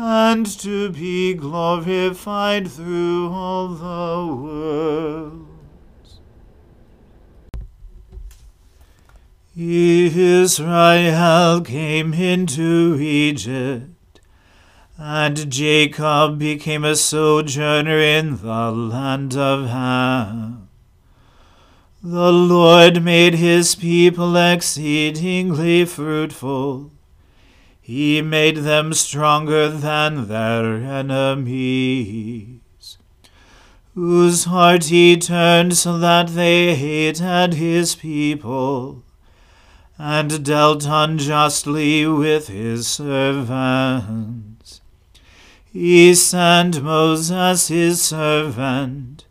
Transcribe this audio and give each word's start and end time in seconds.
and 0.00 0.46
to 0.46 0.90
be 0.90 1.34
glorified 1.34 2.70
through 2.70 3.32
all 3.32 3.66
the 3.66 4.32
worlds. 4.32 5.44
Israel 9.56 11.60
came 11.62 12.14
into 12.14 12.96
Egypt, 13.00 14.20
and 14.96 15.50
Jacob 15.50 16.38
became 16.38 16.84
a 16.84 16.94
sojourner 16.94 17.98
in 17.98 18.36
the 18.36 18.70
land 18.70 19.36
of 19.36 19.68
Ham. 19.68 20.68
The 22.04 22.32
Lord 22.32 23.02
made 23.02 23.34
his 23.34 23.74
people 23.74 24.36
exceedingly 24.36 25.84
fruitful. 25.86 26.92
He 27.88 28.20
made 28.20 28.58
them 28.58 28.92
stronger 28.92 29.70
than 29.70 30.28
their 30.28 30.74
enemies, 30.74 32.60
whose 33.94 34.44
heart 34.44 34.84
he 34.84 35.16
turned 35.16 35.74
so 35.74 35.96
that 35.96 36.28
they 36.28 36.74
hated 36.74 37.54
his 37.54 37.94
people, 37.94 39.04
and 39.96 40.44
dealt 40.44 40.84
unjustly 40.86 42.06
with 42.06 42.48
his 42.48 42.86
servants. 42.86 44.82
He 45.72 46.14
sent 46.14 46.82
Moses 46.82 47.68
his 47.68 48.02
servant 48.02 49.24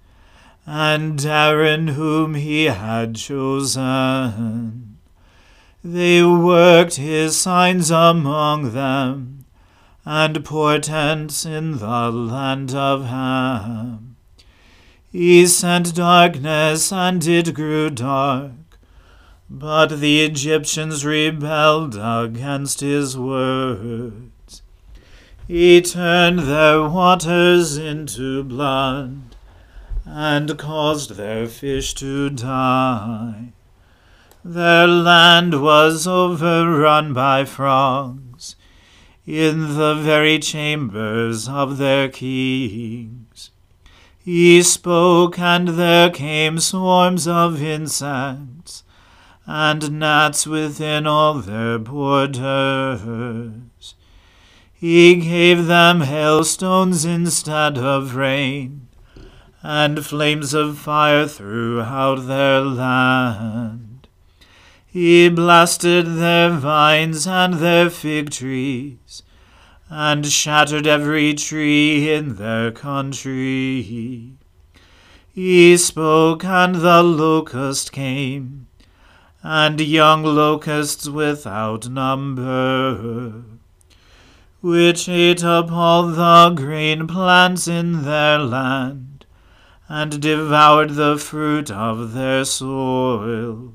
and 0.66 1.24
Aaron 1.24 1.90
whom 1.90 2.34
he 2.34 2.64
had 2.64 3.18
chosen. 3.18 4.87
They 5.90 6.22
worked 6.22 6.98
his 6.98 7.38
signs 7.38 7.92
among 7.92 8.74
them, 8.74 9.46
and 10.04 10.44
portents 10.44 11.46
in 11.46 11.78
the 11.78 12.12
land 12.12 12.76
of 12.76 13.06
Ham. 13.06 14.18
He 15.10 15.48
sent 15.48 15.96
darkness, 15.96 16.92
and 16.92 17.26
it 17.26 17.54
grew 17.54 17.90
dark. 17.90 18.52
But 19.50 20.02
the 20.02 20.26
Egyptians 20.26 21.06
rebelled 21.06 21.96
against 21.98 22.82
his 22.82 23.18
words. 23.18 24.62
He 25.48 25.82
turned 25.82 26.40
their 26.40 26.84
waters 26.84 27.78
into 27.78 28.44
blood 28.44 29.38
and 30.06 30.58
caused 30.58 31.12
their 31.12 31.48
fish 31.48 31.94
to 31.94 32.30
die. 32.30 33.54
Their 34.50 34.88
land 34.88 35.62
was 35.62 36.08
overrun 36.08 37.12
by 37.12 37.44
frogs 37.44 38.56
in 39.26 39.76
the 39.76 39.94
very 39.94 40.40
chambers 40.40 41.50
of 41.50 41.78
their 41.78 42.08
kings. 42.08 43.52
He 44.18 44.64
spoke, 44.64 45.38
and 45.38 45.68
there 45.68 46.10
came 46.10 46.60
swarms 46.60 47.28
of 47.28 47.62
insects, 47.62 48.86
and 49.46 50.00
gnats 50.00 50.48
within 50.48 51.06
all 51.06 51.34
their 51.34 51.78
borders. 51.78 52.46
He 54.74 55.16
gave 55.16 55.66
them 55.66 56.00
hailstones 56.00 57.04
instead 57.04 57.78
of 57.78 58.16
rain, 58.16 58.88
and 59.62 60.06
flames 60.06 60.54
of 60.54 60.78
fire 60.78 61.28
throughout 61.28 62.28
their 62.28 62.62
land. 62.62 63.87
He 65.00 65.30
blasted 65.30 66.16
their 66.16 66.50
vines 66.50 67.28
and 67.28 67.54
their 67.54 67.88
fig 67.88 68.32
trees, 68.32 69.22
and 69.92 70.26
shattered 70.26 70.88
every 70.88 71.36
tree 71.36 72.12
in 72.12 72.38
their 72.38 72.72
country. 72.72 74.34
He 75.32 75.78
spoke, 75.78 76.44
and 76.44 76.78
the 76.78 77.04
locust 77.04 77.92
came 77.92 78.66
and 79.44 79.80
young 79.80 80.24
locusts 80.24 81.08
without 81.08 81.88
number, 81.88 83.44
which 84.62 85.08
ate 85.08 85.44
up 85.44 85.72
all 85.72 86.08
the 86.08 86.50
grain 86.56 87.06
plants 87.06 87.68
in 87.68 88.02
their 88.02 88.40
land, 88.40 89.28
and 89.88 90.20
devoured 90.20 90.96
the 90.96 91.20
fruit 91.20 91.70
of 91.70 92.14
their 92.14 92.44
soil. 92.44 93.74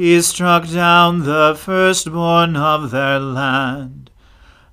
He 0.00 0.22
struck 0.22 0.66
down 0.66 1.24
the 1.24 1.54
firstborn 1.54 2.56
of 2.56 2.90
their 2.90 3.20
land, 3.20 4.10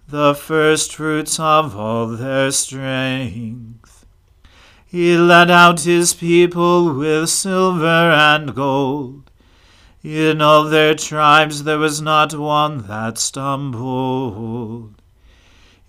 the 0.08 0.34
firstfruits 0.34 1.38
of 1.38 1.76
all 1.76 2.08
their 2.08 2.50
strength. 2.52 4.06
He 4.86 5.18
led 5.18 5.52
out 5.52 5.82
his 5.82 6.14
people 6.14 6.94
with 6.94 7.30
silver 7.30 7.86
and 7.86 8.56
gold 8.56 9.30
in 10.02 10.42
all 10.42 10.64
their 10.64 10.96
tribes 10.96 11.66
there 11.66 11.78
was 11.78 12.02
not 12.02 12.34
one 12.34 12.88
that 12.88 13.18
stumbled. 13.18 14.94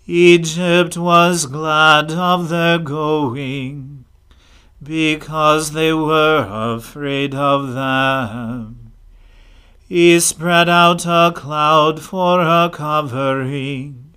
Egypt 0.08 0.96
was 0.96 1.46
glad 1.46 2.10
of 2.10 2.48
their 2.48 2.80
going, 2.80 4.04
because 4.82 5.70
they 5.74 5.92
were 5.92 6.44
afraid 6.50 7.36
of 7.36 7.72
them. 7.74 8.77
He 9.88 10.20
spread 10.20 10.68
out 10.68 11.06
a 11.06 11.32
cloud 11.34 12.02
for 12.02 12.42
a 12.42 12.68
covering, 12.70 14.14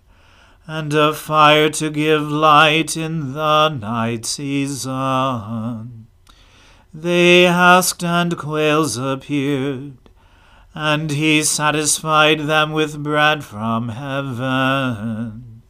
and 0.68 0.94
a 0.94 1.14
fire 1.14 1.70
to 1.70 1.90
give 1.90 2.30
light 2.30 2.98
in 2.98 3.32
the 3.32 3.70
night 3.70 4.26
season. 4.26 6.08
They 6.94 7.46
asked, 7.46 8.04
and 8.04 8.38
quails 8.38 8.98
appeared, 8.98 10.10
and 10.76 11.10
he 11.10 11.42
satisfied 11.42 12.42
them 12.42 12.74
with 12.74 13.02
bread 13.02 13.46
from 13.46 13.90
heaven. 13.90 15.62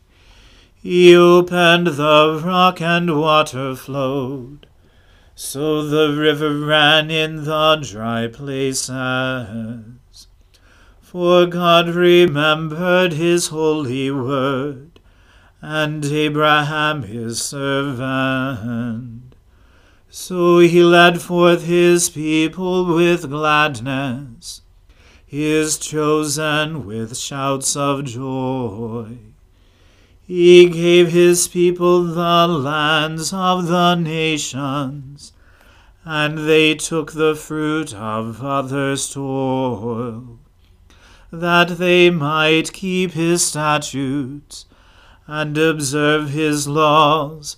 He 0.81 1.15
opened 1.15 1.85
the 1.85 2.41
rock, 2.43 2.81
and 2.81 3.19
water 3.19 3.75
flowed, 3.75 4.65
so 5.43 5.81
the 5.81 6.15
river 6.15 6.55
ran 6.55 7.09
in 7.09 7.45
the 7.45 7.75
dry 7.77 8.27
places. 8.27 8.91
For 11.01 11.47
God 11.47 11.89
remembered 11.89 13.13
his 13.13 13.47
holy 13.47 14.11
word, 14.11 14.99
and 15.59 16.05
Abraham 16.05 17.01
his 17.01 17.41
servant. 17.41 19.35
So 20.11 20.59
he 20.59 20.83
led 20.83 21.19
forth 21.19 21.65
his 21.65 22.11
people 22.11 22.85
with 22.85 23.27
gladness, 23.31 24.61
his 25.25 25.79
chosen 25.79 26.85
with 26.85 27.17
shouts 27.17 27.75
of 27.75 28.05
joy. 28.05 29.30
He 30.33 30.69
gave 30.69 31.11
his 31.11 31.49
people 31.49 32.03
the 32.03 32.47
lands 32.47 33.33
of 33.33 33.67
the 33.67 33.95
nations, 33.95 35.33
and 36.05 36.47
they 36.47 36.73
took 36.73 37.11
the 37.11 37.35
fruit 37.35 37.93
of 37.93 38.41
others' 38.41 39.13
toil, 39.13 40.39
that 41.33 41.77
they 41.77 42.09
might 42.09 42.71
keep 42.71 43.11
his 43.11 43.43
statutes 43.43 44.67
and 45.27 45.57
observe 45.57 46.29
his 46.29 46.65
laws 46.65 47.57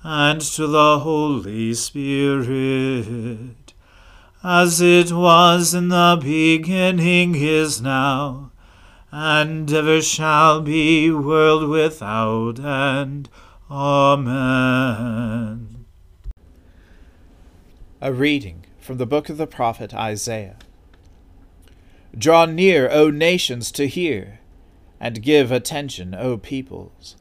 and 0.03 0.39
to 0.41 0.67
the 0.67 0.99
Holy 0.99 1.73
Spirit, 1.73 3.60
as 4.43 4.81
it 4.81 5.11
was 5.11 5.73
in 5.75 5.89
the 5.89 6.17
beginning 6.19 7.35
is 7.35 7.79
now, 7.81 8.51
and 9.11 9.71
ever 9.71 10.01
shall 10.01 10.61
be, 10.61 11.11
world 11.11 11.69
without 11.69 12.59
end. 12.59 13.29
Amen. 13.69 14.25
A 18.01 18.11
reading 18.11 18.65
from 18.79 18.97
the 18.97 19.05
book 19.05 19.29
of 19.29 19.37
the 19.37 19.45
prophet 19.45 19.93
Isaiah. 19.93 20.57
Draw 22.17 22.45
near, 22.45 22.89
O 22.89 23.11
nations, 23.11 23.71
to 23.73 23.87
hear, 23.87 24.39
and 24.99 25.21
give 25.21 25.51
attention, 25.51 26.15
O 26.15 26.37
peoples. 26.37 27.15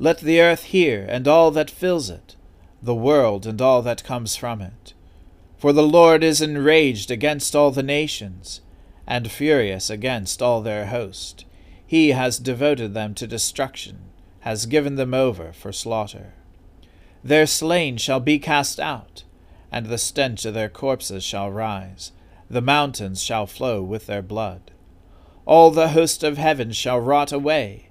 Let 0.00 0.18
the 0.18 0.40
earth 0.40 0.64
hear, 0.64 1.06
and 1.08 1.28
all 1.28 1.52
that 1.52 1.70
fills 1.70 2.10
it, 2.10 2.34
the 2.82 2.94
world 2.94 3.46
and 3.46 3.62
all 3.62 3.82
that 3.82 4.02
comes 4.02 4.34
from 4.34 4.60
it. 4.60 4.94
For 5.58 5.72
the 5.72 5.82
Lord 5.82 6.22
is 6.22 6.40
enraged 6.40 7.10
against 7.10 7.56
all 7.56 7.70
the 7.70 7.82
nations, 7.82 8.60
and 9.06 9.30
furious 9.30 9.88
against 9.88 10.42
all 10.42 10.60
their 10.60 10.86
host. 10.86 11.44
He 11.86 12.10
has 12.10 12.38
devoted 12.38 12.94
them 12.94 13.14
to 13.14 13.26
destruction, 13.26 13.98
has 14.40 14.66
given 14.66 14.96
them 14.96 15.14
over 15.14 15.52
for 15.52 15.72
slaughter. 15.72 16.34
Their 17.24 17.46
slain 17.46 17.96
shall 17.96 18.20
be 18.20 18.38
cast 18.38 18.78
out, 18.78 19.24
and 19.72 19.86
the 19.86 19.98
stench 19.98 20.44
of 20.44 20.54
their 20.54 20.68
corpses 20.68 21.24
shall 21.24 21.50
rise 21.50 22.12
the 22.48 22.62
mountains 22.62 23.22
shall 23.22 23.46
flow 23.46 23.82
with 23.82 24.06
their 24.06 24.22
blood. 24.22 24.70
All 25.44 25.70
the 25.70 25.88
host 25.88 26.22
of 26.22 26.38
heaven 26.38 26.72
shall 26.72 27.00
rot 27.00 27.32
away, 27.32 27.88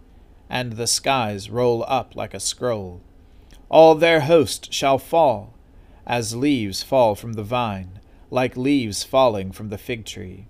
and 0.50 0.74
the 0.74 0.88
skies 0.88 1.50
roll 1.50 1.84
up 1.88 2.16
like 2.16 2.34
a 2.34 2.40
scroll. 2.40 3.02
All 3.70 3.96
their 3.96 4.22
host 4.22 4.74
shall 4.74 4.98
fall, 4.98 5.55
as 6.06 6.36
leaves 6.36 6.84
fall 6.84 7.16
from 7.16 7.34
the 7.34 7.44
vine, 7.44 8.00
like 8.30 8.58
leaves 8.58 9.04
falling 9.04 9.52
from 9.52 9.70
the 9.70 9.78
fig 9.78 10.06
tree. 10.06 10.48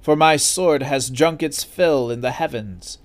For 0.00 0.16
my 0.16 0.36
sword 0.36 0.82
has 0.82 1.10
drunk 1.10 1.42
its 1.42 1.64
fill 1.64 2.10
in 2.10 2.20
the 2.20 2.32
heavens. 2.32 2.98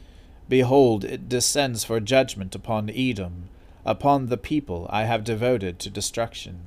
Behold, 0.47 1.03
it 1.03 1.29
descends 1.29 1.83
for 1.83 1.99
judgment 1.99 2.55
upon 2.55 2.89
Edom, 2.89 3.49
upon 3.85 4.27
the 4.27 4.37
people 4.37 4.87
I 4.89 5.03
have 5.03 5.23
devoted 5.23 5.79
to 5.79 5.89
destruction. 5.89 6.61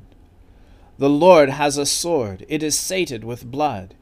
The 0.99 1.11
Lord 1.11 1.51
has 1.51 1.77
a 1.77 1.87
sword, 1.87 2.47
it 2.49 2.63
is 2.63 2.79
sated 2.79 3.23
with 3.23 3.51
blood. 3.51 3.95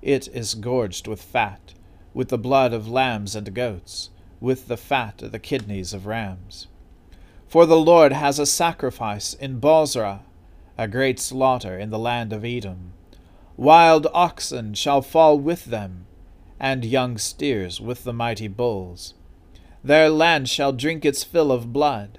It 0.00 0.28
is 0.28 0.54
gorged 0.54 1.08
with 1.08 1.20
fat, 1.20 1.74
with 2.14 2.28
the 2.28 2.38
blood 2.38 2.72
of 2.72 2.88
lambs 2.88 3.34
and 3.34 3.52
goats, 3.52 4.10
with 4.40 4.68
the 4.68 4.76
fat 4.76 5.22
of 5.22 5.32
the 5.32 5.38
kidneys 5.38 5.92
of 5.92 6.06
rams. 6.06 6.68
For 7.48 7.66
the 7.66 7.78
Lord 7.78 8.12
has 8.12 8.38
a 8.38 8.46
sacrifice 8.46 9.34
in 9.34 9.58
Bozrah, 9.58 10.22
a 10.78 10.88
great 10.88 11.18
slaughter 11.18 11.78
in 11.78 11.90
the 11.90 11.98
land 11.98 12.32
of 12.32 12.44
Edom. 12.44 12.92
Wild 13.56 14.06
oxen 14.12 14.74
shall 14.74 15.00
fall 15.00 15.38
with 15.38 15.66
them, 15.66 16.06
and 16.60 16.84
young 16.84 17.16
steers 17.18 17.80
with 17.80 18.04
the 18.04 18.12
mighty 18.12 18.48
bulls. 18.48 19.14
Their 19.82 20.10
land 20.10 20.48
shall 20.48 20.72
drink 20.72 21.04
its 21.04 21.24
fill 21.24 21.52
of 21.52 21.72
blood, 21.72 22.18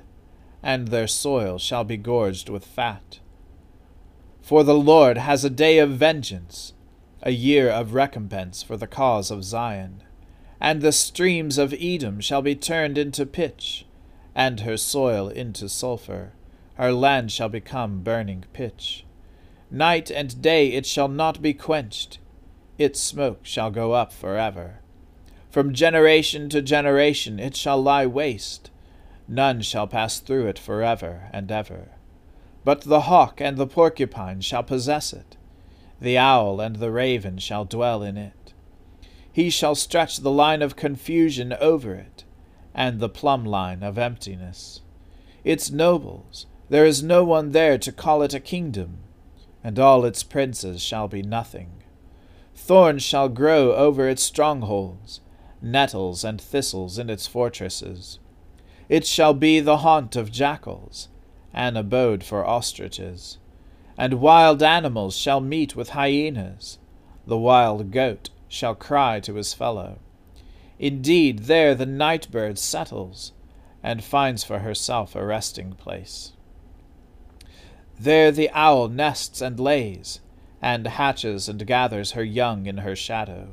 and 0.63 0.87
their 0.87 1.07
soil 1.07 1.57
shall 1.57 1.83
be 1.83 1.97
gorged 1.97 2.49
with 2.49 2.65
fat. 2.65 3.19
For 4.41 4.63
the 4.63 4.75
Lord 4.75 5.17
has 5.17 5.43
a 5.43 5.49
day 5.49 5.77
of 5.77 5.91
vengeance, 5.91 6.73
a 7.21 7.31
year 7.31 7.69
of 7.69 7.93
recompense 7.93 8.63
for 8.63 8.77
the 8.77 8.87
cause 8.87 9.29
of 9.29 9.43
Zion. 9.43 10.03
And 10.59 10.81
the 10.81 10.91
streams 10.91 11.57
of 11.57 11.73
Edom 11.77 12.21
shall 12.21 12.41
be 12.41 12.55
turned 12.55 12.97
into 12.97 13.25
pitch, 13.25 13.85
and 14.33 14.61
her 14.61 14.77
soil 14.77 15.27
into 15.27 15.67
sulphur. 15.67 16.31
Her 16.77 16.91
land 16.91 17.31
shall 17.31 17.49
become 17.49 18.01
burning 18.01 18.45
pitch. 18.53 19.03
Night 19.71 20.11
and 20.11 20.41
day 20.41 20.73
it 20.73 20.85
shall 20.85 21.07
not 21.07 21.41
be 21.41 21.53
quenched, 21.53 22.19
its 22.77 23.01
smoke 23.01 23.39
shall 23.41 23.71
go 23.71 23.93
up 23.93 24.13
forever. 24.13 24.79
From 25.49 25.73
generation 25.73 26.49
to 26.49 26.61
generation 26.61 27.39
it 27.39 27.55
shall 27.55 27.81
lie 27.81 28.05
waste, 28.05 28.69
none 29.27 29.61
shall 29.61 29.87
pass 29.87 30.19
through 30.19 30.47
it 30.47 30.59
forever 30.59 31.29
and 31.33 31.51
ever. 31.51 31.89
But 32.63 32.81
the 32.81 33.01
hawk 33.01 33.41
and 33.41 33.57
the 33.57 33.65
porcupine 33.65 34.41
shall 34.41 34.63
possess 34.63 35.13
it, 35.13 35.35
the 35.99 36.17
owl 36.17 36.61
and 36.61 36.75
the 36.75 36.91
raven 36.91 37.39
shall 37.39 37.65
dwell 37.65 38.03
in 38.03 38.17
it. 38.17 38.53
He 39.31 39.49
shall 39.49 39.73
stretch 39.73 40.17
the 40.17 40.31
line 40.31 40.61
of 40.61 40.75
confusion 40.75 41.53
over 41.59 41.95
it, 41.95 42.23
and 42.75 42.99
the 42.99 43.09
plumb 43.09 43.45
line 43.45 43.81
of 43.81 43.97
emptiness. 43.97 44.81
Its 45.43 45.71
nobles, 45.71 46.45
there 46.69 46.85
is 46.85 47.01
no 47.01 47.23
one 47.23 47.51
there 47.51 47.77
to 47.77 47.91
call 47.91 48.21
it 48.21 48.33
a 48.33 48.39
kingdom, 48.39 48.99
and 49.63 49.79
all 49.79 50.05
its 50.05 50.23
princes 50.23 50.81
shall 50.81 51.07
be 51.07 51.21
nothing. 51.21 51.83
Thorns 52.55 53.03
shall 53.03 53.29
grow 53.29 53.73
over 53.73 54.09
its 54.09 54.23
strongholds, 54.23 55.21
nettles 55.61 56.23
and 56.23 56.41
thistles 56.41 56.97
in 56.97 57.09
its 57.09 57.27
fortresses. 57.27 58.19
It 58.89 59.05
shall 59.05 59.33
be 59.33 59.59
the 59.59 59.77
haunt 59.77 60.15
of 60.15 60.31
jackals, 60.31 61.09
an 61.53 61.77
abode 61.77 62.23
for 62.23 62.45
ostriches. 62.45 63.37
And 63.97 64.21
wild 64.21 64.61
animals 64.61 65.17
shall 65.17 65.41
meet 65.41 65.75
with 65.75 65.89
hyenas. 65.89 66.77
The 67.25 67.37
wild 67.37 67.91
goat 67.91 68.29
shall 68.47 68.75
cry 68.75 69.19
to 69.21 69.35
his 69.35 69.53
fellow. 69.53 69.99
Indeed, 70.79 71.39
there 71.39 71.73
the 71.73 71.85
night 71.85 72.29
bird 72.29 72.59
settles, 72.59 73.33
and 73.81 74.03
finds 74.03 74.43
for 74.43 74.59
herself 74.59 75.15
a 75.15 75.25
resting 75.25 75.73
place. 75.73 76.33
There 77.99 78.31
the 78.31 78.49
owl 78.51 78.89
nests 78.89 79.41
and 79.41 79.59
lays, 79.59 80.19
and 80.61 80.85
hatches 80.85 81.49
and 81.49 81.65
gathers 81.65 82.11
her 82.11 82.23
young 82.23 82.65
in 82.65 82.79
her 82.79 82.95
shadow. 82.95 83.49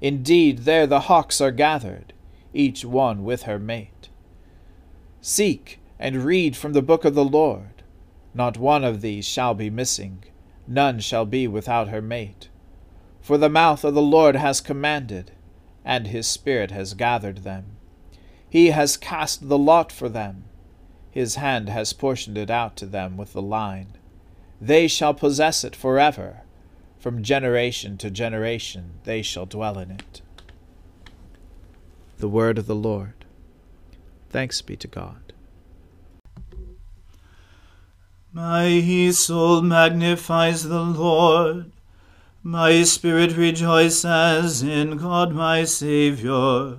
Indeed, 0.00 0.60
there 0.60 0.86
the 0.86 1.00
hawks 1.00 1.40
are 1.40 1.50
gathered, 1.50 2.12
each 2.52 2.84
one 2.84 3.24
with 3.24 3.42
her 3.42 3.58
mate. 3.58 4.08
Seek 5.20 5.78
and 5.98 6.24
read 6.24 6.56
from 6.56 6.72
the 6.72 6.82
book 6.82 7.04
of 7.04 7.14
the 7.14 7.24
Lord. 7.24 7.82
Not 8.34 8.58
one 8.58 8.84
of 8.84 9.00
these 9.00 9.26
shall 9.26 9.54
be 9.54 9.70
missing, 9.70 10.24
none 10.66 11.00
shall 11.00 11.26
be 11.26 11.46
without 11.46 11.88
her 11.88 12.00
mate. 12.02 12.48
For 13.20 13.36
the 13.36 13.50
mouth 13.50 13.84
of 13.84 13.94
the 13.94 14.02
Lord 14.02 14.36
has 14.36 14.60
commanded, 14.60 15.32
and 15.84 16.06
his 16.06 16.26
Spirit 16.26 16.70
has 16.70 16.94
gathered 16.94 17.38
them. 17.38 17.76
He 18.48 18.68
has 18.68 18.96
cast 18.96 19.48
the 19.48 19.58
lot 19.58 19.92
for 19.92 20.08
them. 20.08 20.44
His 21.10 21.34
hand 21.34 21.68
has 21.68 21.92
portioned 21.92 22.38
it 22.38 22.50
out 22.50 22.76
to 22.76 22.86
them 22.86 23.16
with 23.16 23.32
the 23.32 23.42
line. 23.42 23.96
They 24.60 24.86
shall 24.86 25.14
possess 25.14 25.64
it 25.64 25.74
forever. 25.74 26.42
From 26.98 27.22
generation 27.22 27.96
to 27.98 28.10
generation 28.10 29.00
they 29.04 29.22
shall 29.22 29.46
dwell 29.46 29.78
in 29.78 29.90
it. 29.90 30.20
The 32.18 32.28
Word 32.28 32.58
of 32.58 32.66
the 32.66 32.74
Lord. 32.74 33.24
Thanks 34.28 34.60
be 34.60 34.76
to 34.76 34.86
God. 34.86 35.32
My 38.32 39.10
soul 39.10 39.62
magnifies 39.62 40.62
the 40.64 40.82
Lord. 40.82 41.72
My 42.42 42.84
spirit 42.84 43.36
rejoices 43.36 44.62
in 44.62 44.98
God 44.98 45.32
my 45.32 45.64
Saviour. 45.64 46.78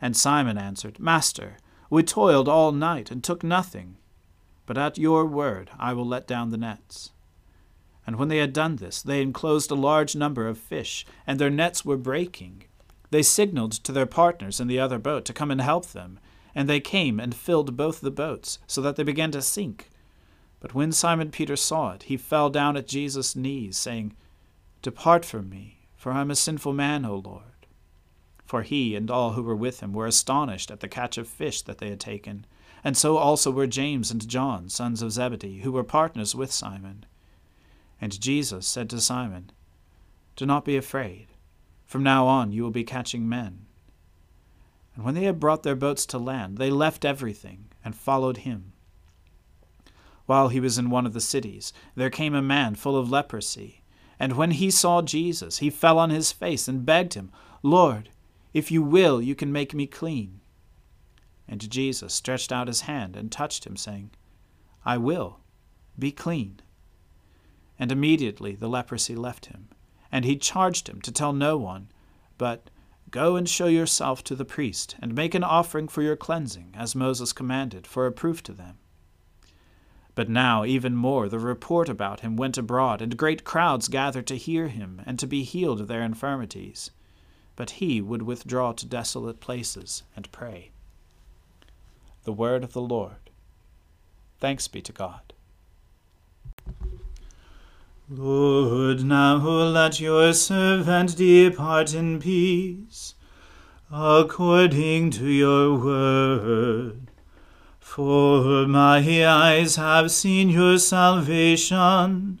And 0.00 0.16
Simon 0.16 0.56
answered, 0.56 1.00
Master, 1.00 1.56
we 1.90 2.02
toiled 2.02 2.48
all 2.48 2.72
night 2.72 3.10
and 3.10 3.22
took 3.22 3.42
nothing, 3.42 3.96
but 4.66 4.78
at 4.78 4.98
your 4.98 5.26
word 5.26 5.70
I 5.78 5.92
will 5.92 6.06
let 6.06 6.26
down 6.26 6.50
the 6.50 6.56
nets. 6.56 7.10
And 8.06 8.16
when 8.16 8.28
they 8.28 8.38
had 8.38 8.52
done 8.52 8.76
this, 8.76 9.02
they 9.02 9.20
enclosed 9.20 9.70
a 9.70 9.74
large 9.74 10.14
number 10.14 10.46
of 10.46 10.58
fish, 10.58 11.04
and 11.26 11.38
their 11.38 11.50
nets 11.50 11.84
were 11.84 11.96
breaking. 11.96 12.64
They 13.10 13.22
signaled 13.22 13.72
to 13.72 13.92
their 13.92 14.06
partners 14.06 14.60
in 14.60 14.68
the 14.68 14.78
other 14.78 14.98
boat 14.98 15.24
to 15.26 15.32
come 15.32 15.50
and 15.50 15.60
help 15.60 15.86
them, 15.88 16.20
and 16.54 16.68
they 16.68 16.80
came 16.80 17.18
and 17.18 17.34
filled 17.34 17.76
both 17.76 18.00
the 18.00 18.10
boats, 18.10 18.58
so 18.66 18.80
that 18.82 18.96
they 18.96 19.02
began 19.02 19.30
to 19.32 19.42
sink. 19.42 19.90
But 20.60 20.74
when 20.74 20.92
Simon 20.92 21.30
Peter 21.30 21.56
saw 21.56 21.92
it, 21.92 22.04
he 22.04 22.16
fell 22.16 22.50
down 22.50 22.76
at 22.76 22.88
Jesus' 22.88 23.36
knees, 23.36 23.76
saying, 23.76 24.14
Depart 24.82 25.24
from 25.24 25.48
me, 25.48 25.88
for 25.96 26.12
I 26.12 26.20
am 26.20 26.30
a 26.30 26.36
sinful 26.36 26.72
man, 26.72 27.04
O 27.04 27.16
Lord 27.16 27.47
for 28.48 28.62
he 28.62 28.96
and 28.96 29.10
all 29.10 29.32
who 29.32 29.42
were 29.42 29.54
with 29.54 29.80
him 29.80 29.92
were 29.92 30.06
astonished 30.06 30.70
at 30.70 30.80
the 30.80 30.88
catch 30.88 31.18
of 31.18 31.28
fish 31.28 31.60
that 31.60 31.76
they 31.76 31.90
had 31.90 32.00
taken. 32.00 32.46
And 32.82 32.96
so 32.96 33.18
also 33.18 33.50
were 33.50 33.66
James 33.66 34.10
and 34.10 34.26
John, 34.26 34.70
sons 34.70 35.02
of 35.02 35.12
Zebedee, 35.12 35.58
who 35.58 35.70
were 35.70 35.84
partners 35.84 36.34
with 36.34 36.50
Simon. 36.50 37.04
And 38.00 38.18
Jesus 38.18 38.66
said 38.66 38.88
to 38.88 39.02
Simon, 39.02 39.50
Do 40.34 40.46
not 40.46 40.64
be 40.64 40.78
afraid. 40.78 41.26
From 41.84 42.02
now 42.02 42.26
on 42.26 42.50
you 42.50 42.62
will 42.62 42.70
be 42.70 42.84
catching 42.84 43.28
men. 43.28 43.66
And 44.96 45.04
when 45.04 45.14
they 45.14 45.24
had 45.24 45.38
brought 45.38 45.62
their 45.62 45.76
boats 45.76 46.06
to 46.06 46.18
land, 46.18 46.56
they 46.56 46.70
left 46.70 47.04
everything 47.04 47.66
and 47.84 47.94
followed 47.94 48.38
him. 48.38 48.72
While 50.24 50.48
he 50.48 50.58
was 50.58 50.78
in 50.78 50.88
one 50.88 51.04
of 51.04 51.12
the 51.12 51.20
cities, 51.20 51.74
there 51.94 52.08
came 52.08 52.34
a 52.34 52.40
man 52.40 52.76
full 52.76 52.96
of 52.96 53.10
leprosy. 53.10 53.82
And 54.18 54.36
when 54.36 54.52
he 54.52 54.70
saw 54.70 55.02
Jesus, 55.02 55.58
he 55.58 55.68
fell 55.68 55.98
on 55.98 56.08
his 56.08 56.32
face 56.32 56.66
and 56.66 56.86
begged 56.86 57.12
him, 57.12 57.30
Lord, 57.62 58.08
if 58.58 58.70
you 58.70 58.82
will, 58.82 59.22
you 59.22 59.34
can 59.34 59.52
make 59.52 59.72
me 59.72 59.86
clean. 59.86 60.40
And 61.46 61.70
Jesus 61.70 62.12
stretched 62.12 62.52
out 62.52 62.68
his 62.68 62.82
hand 62.82 63.16
and 63.16 63.32
touched 63.32 63.66
him, 63.66 63.76
saying, 63.76 64.10
I 64.84 64.98
will, 64.98 65.40
be 65.98 66.12
clean. 66.12 66.60
And 67.78 67.90
immediately 67.90 68.54
the 68.54 68.68
leprosy 68.68 69.14
left 69.16 69.46
him, 69.46 69.68
And 70.12 70.24
he 70.24 70.36
charged 70.36 70.88
him 70.88 71.00
to 71.02 71.12
tell 71.12 71.32
no 71.32 71.56
one, 71.56 71.88
but 72.36 72.68
Go 73.10 73.36
and 73.36 73.48
show 73.48 73.68
yourself 73.68 74.22
to 74.24 74.34
the 74.34 74.44
priest, 74.44 74.94
and 75.00 75.14
make 75.14 75.34
an 75.34 75.44
offering 75.44 75.88
for 75.88 76.02
your 76.02 76.16
cleansing, 76.16 76.74
as 76.76 76.94
Moses 76.94 77.32
commanded, 77.32 77.86
for 77.86 78.06
a 78.06 78.12
proof 78.12 78.42
to 78.42 78.52
them. 78.52 78.76
But 80.14 80.28
now, 80.28 80.64
even 80.64 80.94
more, 80.94 81.28
the 81.28 81.38
report 81.38 81.88
about 81.88 82.20
him 82.20 82.36
went 82.36 82.58
abroad, 82.58 83.00
and 83.00 83.16
great 83.16 83.44
crowds 83.44 83.88
gathered 83.88 84.26
to 84.26 84.36
hear 84.36 84.68
him 84.68 85.00
and 85.06 85.18
to 85.18 85.26
be 85.26 85.42
healed 85.42 85.80
of 85.80 85.88
their 85.88 86.02
infirmities. 86.02 86.90
But 87.58 87.70
he 87.82 88.00
would 88.00 88.22
withdraw 88.22 88.70
to 88.70 88.86
desolate 88.86 89.40
places 89.40 90.04
and 90.14 90.30
pray. 90.30 90.70
The 92.22 92.32
word 92.32 92.62
of 92.62 92.72
the 92.72 92.80
Lord. 92.80 93.30
Thanks 94.38 94.68
be 94.68 94.80
to 94.82 94.92
God. 94.92 95.32
Lord, 98.08 99.02
now 99.02 99.38
let 99.38 99.98
your 99.98 100.32
servant 100.34 101.16
depart 101.16 101.94
in 101.94 102.20
peace, 102.20 103.16
according 103.90 105.10
to 105.18 105.26
your 105.26 105.76
word. 105.76 107.10
For 107.80 108.68
my 108.68 109.26
eyes 109.26 109.74
have 109.74 110.12
seen 110.12 110.48
your 110.48 110.78
salvation, 110.78 112.40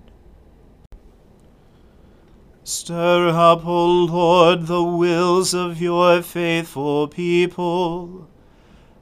Stir 2.63 3.29
up, 3.29 3.65
O 3.65 3.85
Lord, 3.85 4.67
the 4.67 4.83
wills 4.83 5.55
of 5.55 5.81
your 5.81 6.21
faithful 6.21 7.07
people 7.07 8.27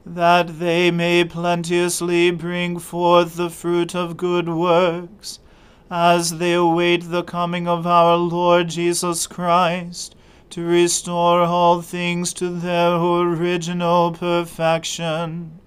that 0.06 0.58
they 0.58 0.90
may 0.90 1.24
plenteously 1.24 2.30
bring 2.30 2.78
forth 2.78 3.36
the 3.36 3.50
fruit 3.50 3.94
of 3.94 4.16
good 4.16 4.48
works, 4.48 5.40
as 5.90 6.38
they 6.38 6.54
await 6.54 7.10
the 7.10 7.22
coming 7.22 7.68
of 7.68 7.86
our 7.86 8.16
Lord 8.16 8.68
Jesus 8.68 9.26
Christ, 9.26 10.16
to 10.48 10.64
restore 10.64 11.42
all 11.42 11.82
things 11.82 12.32
to 12.32 12.48
their 12.48 12.96
original 12.96 14.12
perfection, 14.12 15.60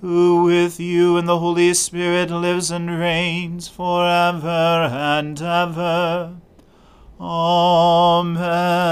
who 0.00 0.42
with 0.42 0.80
you 0.80 1.16
and 1.16 1.28
the 1.28 1.38
Holy 1.38 1.72
Spirit 1.72 2.30
lives 2.30 2.72
and 2.72 2.98
reigns 2.98 3.68
for 3.68 4.04
ever 4.04 4.88
and 4.90 5.40
ever. 5.40 6.34
Amen. 7.24 8.82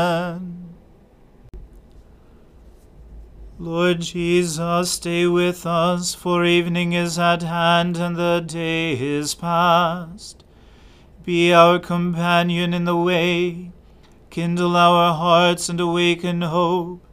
Lord 3.58 4.02
Jesus, 4.02 4.92
stay 4.92 5.26
with 5.26 5.66
us, 5.66 6.14
for 6.14 6.44
evening 6.44 6.92
is 6.92 7.18
at 7.18 7.42
hand 7.42 7.96
and 7.96 8.14
the 8.14 8.38
day 8.46 8.92
is 8.92 9.34
past. 9.34 10.44
Be 11.24 11.52
our 11.52 11.80
companion 11.80 12.72
in 12.72 12.84
the 12.84 12.96
way, 12.96 13.72
kindle 14.30 14.76
our 14.76 15.12
hearts 15.12 15.68
and 15.68 15.80
awaken 15.80 16.42
hope, 16.42 17.04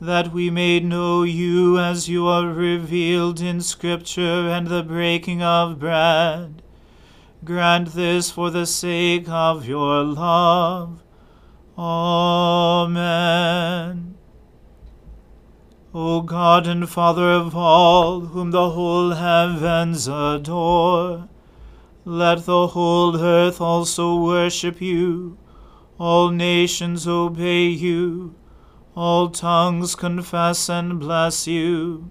that 0.00 0.32
we 0.32 0.48
may 0.48 0.78
know 0.78 1.24
you 1.24 1.76
as 1.80 2.08
you 2.08 2.28
are 2.28 2.46
revealed 2.46 3.40
in 3.40 3.60
Scripture 3.60 4.48
and 4.48 4.68
the 4.68 4.84
breaking 4.84 5.42
of 5.42 5.80
bread. 5.80 6.61
Grant 7.44 7.94
this 7.94 8.30
for 8.30 8.50
the 8.50 8.66
sake 8.66 9.28
of 9.28 9.66
your 9.66 10.04
love. 10.04 11.02
Amen. 11.76 13.02
O 15.92 16.20
God 16.20 16.68
and 16.68 16.88
Father 16.88 17.32
of 17.32 17.56
all, 17.56 18.20
whom 18.20 18.52
the 18.52 18.70
whole 18.70 19.10
heavens 19.10 20.06
adore, 20.06 21.28
let 22.04 22.46
the 22.46 22.68
whole 22.68 23.20
earth 23.20 23.60
also 23.60 24.22
worship 24.22 24.80
you, 24.80 25.36
all 25.98 26.30
nations 26.30 27.08
obey 27.08 27.66
you, 27.66 28.36
all 28.94 29.28
tongues 29.30 29.96
confess 29.96 30.68
and 30.68 31.00
bless 31.00 31.48
you. 31.48 32.10